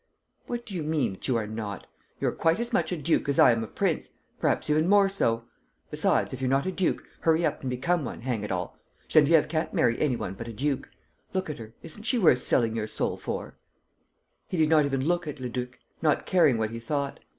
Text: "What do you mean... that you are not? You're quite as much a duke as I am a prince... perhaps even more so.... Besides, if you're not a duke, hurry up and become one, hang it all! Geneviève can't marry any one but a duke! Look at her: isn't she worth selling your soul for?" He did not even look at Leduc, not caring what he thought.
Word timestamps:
"What 0.47 0.65
do 0.65 0.73
you 0.73 0.81
mean... 0.81 1.13
that 1.13 1.27
you 1.27 1.37
are 1.37 1.45
not? 1.45 1.85
You're 2.19 2.31
quite 2.31 2.59
as 2.59 2.73
much 2.73 2.91
a 2.91 2.97
duke 2.97 3.29
as 3.29 3.37
I 3.37 3.51
am 3.51 3.63
a 3.63 3.67
prince... 3.67 4.09
perhaps 4.39 4.67
even 4.67 4.89
more 4.89 5.07
so.... 5.07 5.45
Besides, 5.91 6.33
if 6.33 6.41
you're 6.41 6.49
not 6.49 6.65
a 6.65 6.71
duke, 6.71 7.03
hurry 7.19 7.45
up 7.45 7.61
and 7.61 7.69
become 7.69 8.03
one, 8.03 8.21
hang 8.21 8.43
it 8.43 8.51
all! 8.51 8.75
Geneviève 9.07 9.47
can't 9.47 9.75
marry 9.75 10.01
any 10.01 10.15
one 10.15 10.33
but 10.33 10.47
a 10.47 10.53
duke! 10.53 10.89
Look 11.35 11.51
at 11.51 11.59
her: 11.59 11.75
isn't 11.83 12.01
she 12.01 12.17
worth 12.17 12.41
selling 12.41 12.75
your 12.75 12.87
soul 12.87 13.15
for?" 13.15 13.59
He 14.47 14.57
did 14.57 14.69
not 14.69 14.85
even 14.85 15.05
look 15.05 15.27
at 15.27 15.39
Leduc, 15.39 15.77
not 16.01 16.25
caring 16.25 16.57
what 16.57 16.71
he 16.71 16.79
thought. 16.79 17.19